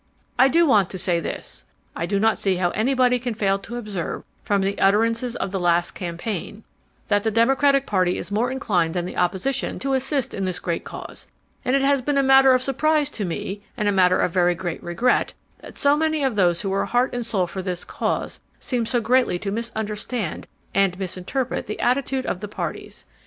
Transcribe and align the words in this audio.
"I 0.39 0.47
do 0.47 0.65
want 0.65 0.89
to 0.89 0.97
say 0.97 1.19
this: 1.19 1.63
I 1.95 2.07
do 2.07 2.19
not 2.19 2.39
see 2.39 2.55
how 2.55 2.71
anybody 2.71 3.19
can 3.19 3.35
fail 3.35 3.59
to 3.59 3.75
observe 3.75 4.23
from 4.41 4.63
the 4.63 4.79
utterances 4.79 5.35
of 5.35 5.51
the 5.51 5.59
last 5.59 5.91
campaign 5.91 6.63
that 7.07 7.21
the 7.21 7.29
Democratic 7.29 7.85
Party 7.85 8.17
is 8.17 8.31
more 8.31 8.49
inclined 8.49 8.95
than 8.95 9.05
the 9.05 9.15
opposition 9.15 9.77
to 9.77 9.93
assist 9.93 10.33
in 10.33 10.45
this 10.45 10.57
great 10.59 10.83
cause, 10.83 11.27
and 11.63 11.75
it 11.75 11.83
has 11.83 12.01
been 12.01 12.17
a 12.17 12.23
matter 12.23 12.55
of 12.55 12.63
surprise 12.63 13.11
to 13.11 13.25
me, 13.25 13.61
and 13.77 13.87
a 13.87 13.91
matter 13.91 14.17
of 14.17 14.31
very 14.31 14.55
great 14.55 14.81
regret 14.81 15.35
that 15.59 15.77
so 15.77 15.95
many 15.95 16.23
of 16.23 16.35
those 16.35 16.61
who 16.61 16.71
were 16.71 16.85
heart 16.85 17.13
and 17.13 17.23
soul 17.23 17.45
for 17.45 17.61
this 17.61 17.85
cause 17.85 18.39
seemed 18.59 18.87
so 18.87 18.99
greatly 19.01 19.37
to 19.37 19.51
misunderstand 19.51 20.47
arid 20.73 20.97
misinterpret 20.97 21.67
the 21.67 21.79
attitude 21.79 22.25
of 22.25 22.41
parties. 22.49 23.05